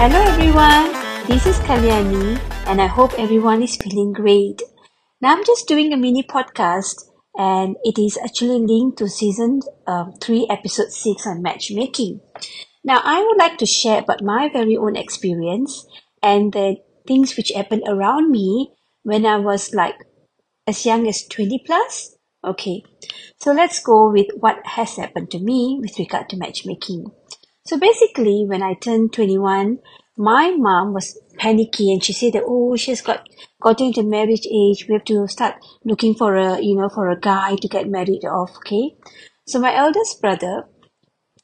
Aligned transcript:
everyone, 0.00 0.92
this 1.26 1.44
is 1.44 1.58
Kalyani 1.66 2.38
and 2.68 2.80
I 2.80 2.86
hope 2.86 3.18
everyone 3.18 3.64
is 3.64 3.74
feeling 3.74 4.12
great. 4.12 4.62
Now 5.20 5.32
I'm 5.32 5.44
just 5.44 5.66
doing 5.66 5.92
a 5.92 5.96
mini 5.96 6.22
podcast 6.22 7.10
and 7.36 7.74
it 7.82 7.98
is 7.98 8.16
actually 8.16 8.64
linked 8.64 8.98
to 8.98 9.08
season 9.08 9.60
um, 9.88 10.12
3 10.22 10.46
episode 10.50 10.92
6 10.92 11.26
on 11.26 11.42
matchmaking. 11.42 12.20
Now 12.84 13.00
I 13.02 13.24
would 13.24 13.38
like 13.38 13.58
to 13.58 13.66
share 13.66 13.98
about 13.98 14.22
my 14.22 14.48
very 14.52 14.76
own 14.76 14.94
experience 14.94 15.84
and 16.22 16.52
the 16.52 16.76
things 17.08 17.36
which 17.36 17.50
happened 17.50 17.82
around 17.88 18.30
me 18.30 18.70
when 19.02 19.26
I 19.26 19.38
was 19.38 19.74
like 19.74 19.96
as 20.68 20.86
young 20.86 21.08
as 21.08 21.26
20 21.26 21.64
plus. 21.66 22.14
Okay, 22.44 22.84
so 23.40 23.50
let's 23.50 23.80
go 23.80 24.12
with 24.12 24.28
what 24.38 24.64
has 24.64 24.94
happened 24.94 25.32
to 25.32 25.40
me 25.40 25.80
with 25.82 25.98
regard 25.98 26.28
to 26.28 26.36
matchmaking. 26.36 27.10
So 27.68 27.78
basically, 27.78 28.46
when 28.48 28.62
I 28.62 28.72
turned 28.72 29.12
21, 29.12 29.80
my 30.16 30.54
mom 30.56 30.94
was 30.94 31.20
panicky 31.36 31.92
and 31.92 32.02
she 32.02 32.14
said 32.14 32.32
that, 32.32 32.44
oh, 32.46 32.76
she's 32.76 33.02
got 33.02 33.28
gotten 33.60 33.88
into 33.88 34.04
marriage 34.04 34.46
age. 34.46 34.86
We 34.88 34.94
have 34.94 35.04
to 35.04 35.28
start 35.28 35.56
looking 35.84 36.14
for 36.14 36.34
a, 36.34 36.58
you 36.62 36.76
know, 36.76 36.88
for 36.88 37.10
a 37.10 37.20
guy 37.20 37.56
to 37.56 37.68
get 37.68 37.86
married 37.86 38.24
off. 38.24 38.56
Okay. 38.56 38.96
So 39.46 39.60
my 39.60 39.76
eldest 39.76 40.22
brother, 40.22 40.64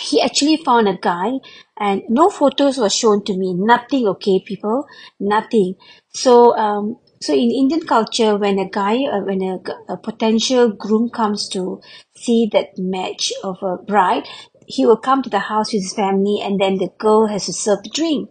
he 0.00 0.22
actually 0.22 0.56
found 0.56 0.88
a 0.88 0.96
guy 0.96 1.32
and 1.78 2.02
no 2.08 2.30
photos 2.30 2.78
were 2.78 2.88
shown 2.88 3.22
to 3.24 3.36
me. 3.36 3.52
Nothing. 3.52 4.08
Okay, 4.08 4.42
people, 4.42 4.86
nothing. 5.20 5.74
So, 6.14 6.56
um, 6.56 6.96
so 7.20 7.34
in 7.34 7.50
Indian 7.50 7.86
culture, 7.86 8.38
when 8.38 8.58
a 8.58 8.70
guy, 8.70 9.04
uh, 9.04 9.20
when 9.20 9.42
a, 9.42 9.58
a 9.92 9.98
potential 9.98 10.70
groom 10.70 11.10
comes 11.10 11.46
to 11.50 11.82
see 12.16 12.48
that 12.54 12.78
match 12.78 13.34
of 13.44 13.58
a 13.62 13.76
bride, 13.76 14.26
he 14.66 14.86
will 14.86 14.96
come 14.96 15.22
to 15.22 15.30
the 15.30 15.38
house 15.38 15.72
with 15.72 15.82
his 15.82 15.92
family 15.94 16.40
and 16.42 16.60
then 16.60 16.76
the 16.76 16.90
girl 16.98 17.26
has 17.26 17.46
to 17.46 17.52
serve 17.52 17.82
the 17.82 17.90
drink. 17.90 18.30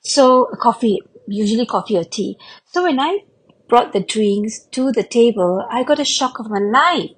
So 0.00 0.48
coffee, 0.60 1.00
usually 1.26 1.66
coffee 1.66 1.96
or 1.96 2.04
tea. 2.04 2.36
So 2.66 2.82
when 2.82 3.00
I 3.00 3.20
brought 3.68 3.92
the 3.92 4.00
drinks 4.00 4.66
to 4.72 4.92
the 4.92 5.02
table, 5.02 5.66
I 5.70 5.82
got 5.82 5.98
a 5.98 6.04
shock 6.04 6.38
of 6.38 6.50
my 6.50 6.58
life 6.60 7.10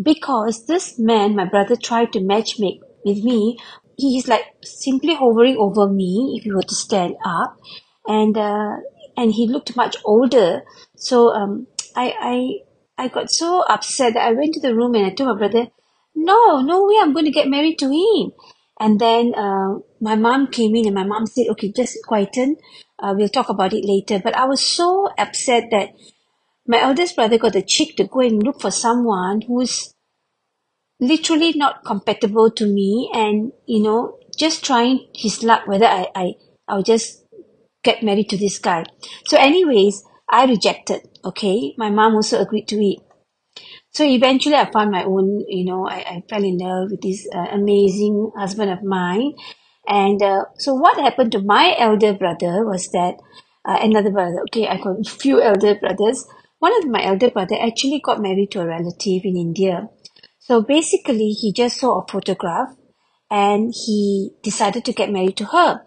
because 0.00 0.66
this 0.66 0.98
man, 0.98 1.36
my 1.36 1.44
brother, 1.44 1.76
tried 1.76 2.12
to 2.12 2.20
match 2.20 2.56
matchmake 2.58 2.80
with 3.04 3.22
me. 3.22 3.58
He 3.96 4.18
is 4.18 4.26
like 4.26 4.44
simply 4.62 5.14
hovering 5.14 5.56
over 5.58 5.88
me 5.88 6.34
if 6.36 6.44
he 6.44 6.52
were 6.52 6.62
to 6.62 6.74
stand 6.74 7.14
up, 7.24 7.56
and 8.06 8.36
uh, 8.36 8.76
and 9.16 9.32
he 9.32 9.46
looked 9.46 9.76
much 9.76 9.96
older. 10.04 10.62
So 10.96 11.32
um, 11.34 11.66
I 11.94 12.14
I 12.98 13.04
I 13.04 13.08
got 13.08 13.30
so 13.30 13.62
upset 13.62 14.14
that 14.14 14.26
I 14.26 14.32
went 14.32 14.54
to 14.54 14.60
the 14.60 14.74
room 14.74 14.94
and 14.94 15.06
I 15.06 15.10
told 15.10 15.30
my 15.30 15.46
brother, 15.46 15.68
no, 16.14 16.60
no 16.60 16.86
way, 16.86 16.96
I'm 17.00 17.12
going 17.12 17.24
to 17.24 17.30
get 17.30 17.48
married 17.48 17.78
to 17.80 17.86
him. 17.86 18.32
And 18.78 19.00
then 19.00 19.34
uh, 19.34 19.78
my 20.00 20.16
mom 20.16 20.48
came 20.48 20.74
in 20.74 20.86
and 20.86 20.94
my 20.94 21.04
mom 21.04 21.26
said, 21.26 21.46
okay, 21.50 21.72
just 21.72 21.98
quieten. 22.04 22.56
Uh, 22.98 23.14
we'll 23.16 23.28
talk 23.28 23.48
about 23.48 23.72
it 23.72 23.84
later. 23.84 24.20
But 24.22 24.36
I 24.36 24.44
was 24.44 24.60
so 24.60 25.08
upset 25.18 25.64
that 25.70 25.90
my 26.66 26.80
eldest 26.80 27.16
brother 27.16 27.38
got 27.38 27.52
the 27.52 27.62
cheek 27.62 27.96
to 27.96 28.04
go 28.04 28.20
and 28.20 28.42
look 28.42 28.60
for 28.60 28.70
someone 28.70 29.42
who's 29.42 29.94
literally 31.00 31.52
not 31.54 31.84
compatible 31.84 32.50
to 32.52 32.66
me 32.66 33.10
and, 33.14 33.52
you 33.66 33.82
know, 33.82 34.18
just 34.36 34.64
trying 34.64 35.08
his 35.14 35.42
luck 35.42 35.66
whether 35.66 35.86
I, 35.86 36.08
I, 36.14 36.32
I'll 36.68 36.82
just 36.82 37.24
get 37.82 38.02
married 38.02 38.30
to 38.30 38.36
this 38.36 38.58
guy. 38.58 38.84
So 39.26 39.36
anyways, 39.36 40.04
I 40.28 40.46
rejected, 40.46 41.08
okay? 41.24 41.74
My 41.76 41.90
mom 41.90 42.14
also 42.14 42.40
agreed 42.40 42.68
to 42.68 42.76
it. 42.76 42.98
So 43.92 44.04
eventually, 44.04 44.54
I 44.54 44.70
found 44.70 44.90
my 44.90 45.04
own, 45.04 45.44
you 45.48 45.66
know, 45.66 45.86
I, 45.86 45.98
I 45.98 46.24
fell 46.28 46.42
in 46.42 46.58
love 46.58 46.90
with 46.90 47.02
this 47.02 47.28
uh, 47.34 47.46
amazing 47.52 48.32
husband 48.36 48.70
of 48.70 48.82
mine. 48.82 49.34
And 49.86 50.22
uh, 50.22 50.44
so, 50.58 50.74
what 50.74 50.98
happened 50.98 51.32
to 51.32 51.42
my 51.42 51.74
elder 51.78 52.14
brother 52.14 52.64
was 52.64 52.88
that 52.92 53.16
uh, 53.66 53.78
another 53.82 54.10
brother, 54.10 54.40
okay, 54.48 54.66
I 54.66 54.78
got 54.78 55.00
a 55.00 55.04
few 55.22 55.42
elder 55.42 55.74
brothers. 55.74 56.26
One 56.58 56.76
of 56.78 56.88
my 56.88 57.04
elder 57.04 57.30
brother 57.30 57.56
actually 57.60 58.00
got 58.00 58.22
married 58.22 58.52
to 58.52 58.60
a 58.60 58.66
relative 58.66 59.22
in 59.24 59.36
India. 59.36 59.88
So 60.38 60.62
basically, 60.62 61.30
he 61.30 61.52
just 61.52 61.78
saw 61.78 62.00
a 62.00 62.06
photograph 62.10 62.68
and 63.30 63.72
he 63.74 64.30
decided 64.42 64.84
to 64.86 64.92
get 64.92 65.10
married 65.10 65.36
to 65.38 65.46
her. 65.46 65.82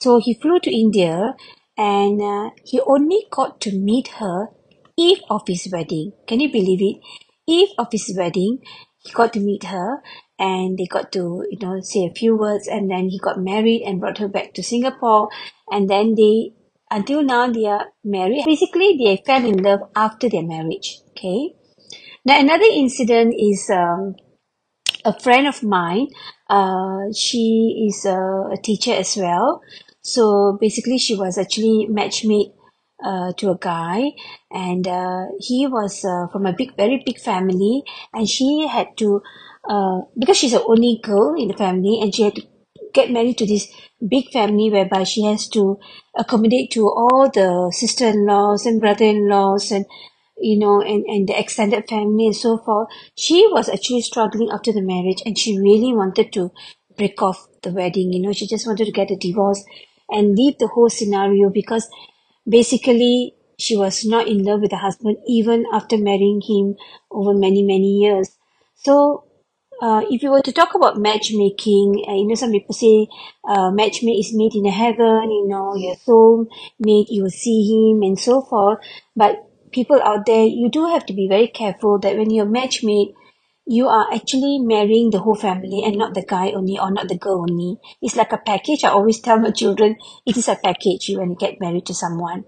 So 0.00 0.18
he 0.18 0.34
flew 0.34 0.60
to 0.60 0.70
India 0.70 1.34
and 1.78 2.20
uh, 2.20 2.50
he 2.64 2.80
only 2.80 3.26
got 3.30 3.60
to 3.62 3.72
meet 3.78 4.08
her 4.18 4.48
eve 4.96 5.20
of 5.30 5.42
his 5.46 5.68
wedding. 5.72 6.12
Can 6.26 6.40
you 6.40 6.50
believe 6.50 6.82
it? 6.82 7.00
Eve 7.46 7.68
of 7.78 7.88
his 7.92 8.14
wedding, 8.16 8.58
he 8.98 9.12
got 9.12 9.32
to 9.32 9.40
meet 9.40 9.64
her 9.64 10.02
and 10.38 10.76
they 10.76 10.86
got 10.86 11.12
to, 11.12 11.44
you 11.50 11.58
know, 11.60 11.80
say 11.80 12.06
a 12.06 12.14
few 12.14 12.36
words 12.36 12.66
and 12.66 12.90
then 12.90 13.08
he 13.08 13.18
got 13.18 13.38
married 13.38 13.82
and 13.82 14.00
brought 14.00 14.18
her 14.18 14.28
back 14.28 14.52
to 14.54 14.62
Singapore 14.62 15.28
and 15.70 15.88
then 15.88 16.14
they, 16.14 16.52
until 16.90 17.22
now 17.22 17.50
they 17.50 17.66
are 17.66 17.86
married. 18.04 18.44
Basically, 18.44 18.96
they 18.98 19.22
fell 19.24 19.44
in 19.44 19.62
love 19.62 19.80
after 19.94 20.28
their 20.28 20.42
marriage. 20.42 20.98
Okay. 21.10 21.54
Now 22.24 22.40
another 22.40 22.66
incident 22.66 23.34
is, 23.38 23.70
um, 23.70 24.16
a 25.04 25.18
friend 25.18 25.46
of 25.46 25.62
mine, 25.62 26.08
uh, 26.50 27.12
she 27.14 27.86
is 27.88 28.04
a, 28.04 28.50
a 28.52 28.56
teacher 28.62 28.92
as 28.92 29.16
well. 29.16 29.62
So 30.02 30.58
basically 30.60 30.98
she 30.98 31.14
was 31.16 31.38
actually 31.38 31.88
matchmade 31.90 32.52
uh, 33.06 33.32
to 33.38 33.50
a 33.50 33.58
guy. 33.58 34.10
And 34.50 34.86
uh, 34.88 35.26
he 35.38 35.66
was 35.66 36.04
uh, 36.04 36.26
from 36.32 36.46
a 36.46 36.52
big 36.52 36.76
very 36.76 37.02
big 37.06 37.18
family. 37.20 37.82
And 38.12 38.28
she 38.28 38.66
had 38.66 38.96
to 38.98 39.22
uh, 39.68 40.02
because 40.18 40.36
she's 40.36 40.52
the 40.52 40.64
only 40.64 41.00
girl 41.02 41.34
in 41.38 41.48
the 41.48 41.56
family 41.56 41.98
and 42.00 42.14
she 42.14 42.22
had 42.22 42.34
to 42.36 42.42
get 42.94 43.10
married 43.10 43.36
to 43.38 43.46
this 43.46 43.66
big 44.08 44.30
family 44.30 44.70
whereby 44.70 45.02
she 45.02 45.22
has 45.22 45.48
to 45.48 45.78
accommodate 46.16 46.70
to 46.70 46.82
all 46.86 47.28
the 47.34 47.72
sister-in-laws 47.74 48.64
and 48.64 48.80
brother-in-laws 48.80 49.72
and 49.72 49.84
you 50.38 50.58
know 50.58 50.80
and, 50.80 51.04
and 51.06 51.28
the 51.28 51.38
extended 51.38 51.88
family 51.88 52.26
and 52.26 52.36
so 52.36 52.58
forth. 52.58 52.88
She 53.16 53.46
was 53.50 53.68
actually 53.68 54.02
struggling 54.02 54.50
after 54.52 54.72
the 54.72 54.82
marriage 54.82 55.22
and 55.26 55.36
she 55.36 55.58
really 55.58 55.92
wanted 55.92 56.32
to 56.34 56.52
break 56.96 57.20
off 57.20 57.46
the 57.62 57.70
wedding. 57.70 58.12
You 58.12 58.22
know 58.22 58.32
she 58.32 58.46
just 58.46 58.66
wanted 58.66 58.84
to 58.86 58.92
get 58.92 59.10
a 59.10 59.16
divorce 59.16 59.64
and 60.08 60.36
leave 60.36 60.58
the 60.58 60.68
whole 60.68 60.88
scenario 60.88 61.50
because 61.50 61.88
basically 62.48 63.34
she 63.58 63.76
was 63.76 64.04
not 64.04 64.28
in 64.28 64.44
love 64.44 64.60
with 64.60 64.72
her 64.72 64.78
husband 64.78 65.16
even 65.26 65.64
after 65.72 65.96
marrying 65.96 66.40
him 66.46 66.74
over 67.10 67.34
many 67.34 67.62
many 67.62 67.98
years 67.98 68.36
so 68.74 69.24
uh, 69.80 70.02
if 70.10 70.22
you 70.22 70.30
were 70.30 70.40
to 70.40 70.52
talk 70.52 70.74
about 70.74 70.96
matchmaking, 70.96 72.02
uh, 72.08 72.14
you 72.14 72.26
know, 72.26 72.34
some 72.34 72.50
people 72.50 72.74
say 72.74 73.08
uh, 73.46 73.70
matchmake 73.70 74.20
is 74.20 74.32
made 74.34 74.54
in 74.54 74.62
the 74.62 74.70
heaven, 74.70 75.30
you 75.30 75.46
know, 75.48 75.74
your 75.76 75.96
soul 75.96 76.46
mate, 76.78 77.08
you 77.10 77.22
will 77.22 77.30
see 77.30 77.62
him 77.68 78.02
and 78.02 78.18
so 78.18 78.40
forth. 78.40 78.78
But 79.14 79.44
people 79.72 80.00
out 80.02 80.24
there, 80.24 80.44
you 80.44 80.70
do 80.70 80.86
have 80.86 81.04
to 81.06 81.12
be 81.12 81.28
very 81.28 81.48
careful 81.48 81.98
that 81.98 82.16
when 82.16 82.30
you're 82.30 82.46
matchmade, 82.46 83.12
you 83.66 83.88
are 83.88 84.06
actually 84.14 84.58
marrying 84.60 85.10
the 85.10 85.18
whole 85.18 85.34
family 85.34 85.82
and 85.84 85.96
not 85.96 86.14
the 86.14 86.24
guy 86.24 86.52
only 86.52 86.78
or 86.78 86.90
not 86.90 87.08
the 87.08 87.18
girl 87.18 87.40
only. 87.40 87.78
It's 88.00 88.14
like 88.14 88.32
a 88.32 88.38
package. 88.38 88.84
I 88.84 88.90
always 88.90 89.20
tell 89.20 89.40
my 89.40 89.50
children 89.50 89.96
it 90.24 90.36
is 90.36 90.48
a 90.48 90.56
package 90.62 91.10
when 91.16 91.30
you 91.30 91.36
get 91.36 91.60
married 91.60 91.86
to 91.86 91.94
someone. 91.94 92.44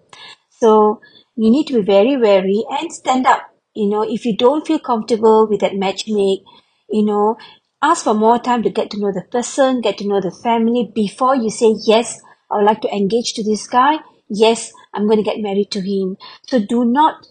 So 0.60 1.00
you 1.34 1.50
need 1.50 1.66
to 1.66 1.74
be 1.74 1.82
very 1.82 2.16
wary 2.16 2.64
and 2.70 2.92
stand 2.92 3.26
up. 3.26 3.42
You 3.74 3.90
know, 3.90 4.02
if 4.02 4.24
you 4.24 4.36
don't 4.36 4.66
feel 4.66 4.78
comfortable 4.78 5.48
with 5.48 5.60
that 5.60 5.72
matchmake, 5.72 6.44
you 6.88 7.04
know, 7.04 7.36
ask 7.82 8.04
for 8.04 8.14
more 8.14 8.38
time 8.38 8.62
to 8.62 8.70
get 8.70 8.90
to 8.90 9.00
know 9.00 9.12
the 9.12 9.26
person, 9.30 9.80
get 9.80 9.98
to 9.98 10.08
know 10.08 10.20
the 10.20 10.30
family 10.30 10.90
before 10.94 11.34
you 11.34 11.50
say, 11.50 11.74
yes, 11.84 12.20
I 12.50 12.56
would 12.56 12.66
like 12.66 12.80
to 12.82 12.94
engage 12.94 13.34
to 13.34 13.44
this 13.44 13.66
guy. 13.66 13.96
Yes, 14.28 14.72
I'm 14.94 15.06
going 15.06 15.18
to 15.18 15.24
get 15.24 15.40
married 15.40 15.70
to 15.72 15.80
him. 15.80 16.16
So 16.46 16.60
do 16.64 16.84
not 16.84 17.26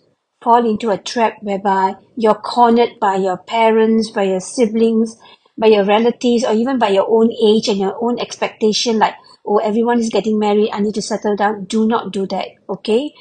fall 0.48 0.66
into 0.66 0.90
a 0.90 0.98
trap 0.98 1.34
whereby 1.42 1.94
you're 2.16 2.42
cornered 2.50 2.92
by 3.02 3.16
your 3.16 3.36
parents, 3.36 4.12
by 4.12 4.24
your 4.24 4.40
siblings, 4.40 5.18
by 5.58 5.68
your 5.68 5.84
relatives, 5.84 6.46
or 6.46 6.54
even 6.54 6.80
by 6.80 6.88
your 6.88 7.06
own 7.10 7.30
age 7.46 7.68
and 7.68 7.78
your 7.78 7.98
own 8.02 8.18
expectation, 8.18 8.98
like, 8.98 9.16
oh, 9.46 9.58
everyone 9.58 10.00
is 10.00 10.10
getting 10.10 10.40
married, 10.40 10.70
I 10.72 10.80
need 10.80 10.94
to 10.96 11.02
settle 11.02 11.36
down. 11.36 11.66
Do 11.66 11.86
not 11.86 12.14
do 12.14 12.26
that, 12.28 12.48
okay? 12.70 13.12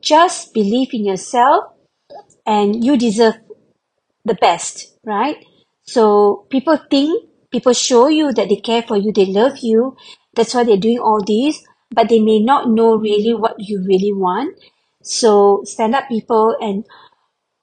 Just 0.00 0.54
believe 0.54 0.88
in 0.94 1.04
yourself 1.04 1.64
and 2.46 2.82
you 2.82 2.96
deserve 2.96 3.34
the 4.24 4.38
best, 4.40 4.96
right? 5.04 5.36
So 5.82 6.46
people 6.48 6.78
think, 6.90 7.28
people 7.52 7.74
show 7.74 8.08
you 8.08 8.32
that 8.32 8.48
they 8.48 8.56
care 8.56 8.82
for 8.82 8.96
you, 8.96 9.12
they 9.12 9.26
love 9.26 9.58
you. 9.60 9.96
That's 10.34 10.54
why 10.54 10.64
they're 10.64 10.78
doing 10.78 11.00
all 11.00 11.22
this, 11.26 11.62
but 11.90 12.08
they 12.08 12.20
may 12.20 12.38
not 12.40 12.70
know 12.70 12.96
really 12.96 13.34
what 13.34 13.56
you 13.58 13.84
really 13.86 14.14
want. 14.14 14.56
So 15.02 15.62
stand 15.64 15.94
up 15.94 16.08
people 16.08 16.56
and 16.60 16.84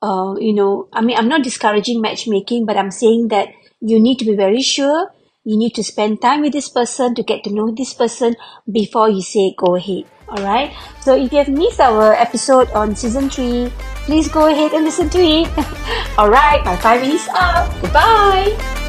uh, 0.01 0.36
you 0.39 0.54
know, 0.54 0.89
I 0.94 1.01
mean, 1.01 1.18
I'm 1.18 1.28
not 1.28 1.44
discouraging 1.44 2.01
matchmaking, 2.01 2.66
but 2.66 2.78
I'm 2.78 2.92
saying 2.92 3.30
that 3.30 3.50
you 3.80 4.00
need 4.00 4.19
to 4.19 4.25
be 4.25 4.36
very 4.36 4.62
sure. 4.62 5.12
You 5.44 5.57
need 5.57 5.75
to 5.75 5.84
spend 5.84 6.22
time 6.22 6.42
with 6.42 6.54
this 6.54 6.69
person 6.69 7.16
to 7.16 7.24
get 7.24 7.44
to 7.45 7.54
know 7.54 7.72
this 7.72 7.94
person 7.94 8.36
before 8.69 9.10
you 9.10 9.22
say 9.22 9.56
go 9.57 9.75
ahead. 9.75 10.04
All 10.28 10.44
right. 10.44 10.75
So 11.00 11.16
if 11.16 11.31
you 11.31 11.38
have 11.38 11.48
missed 11.48 11.80
our 11.80 12.13
episode 12.13 12.69
on 12.72 12.95
season 12.95 13.30
three, 13.30 13.72
please 14.04 14.28
go 14.28 14.51
ahead 14.51 14.74
and 14.74 14.84
listen 14.84 15.10
to 15.10 15.19
it. 15.19 15.48
All 16.18 16.30
right. 16.30 16.63
My 16.66 16.75
five 16.75 17.01
minutes 17.01 17.30
up. 17.31 17.72
Goodbye. 17.81 18.87